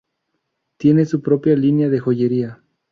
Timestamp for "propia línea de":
1.21-1.99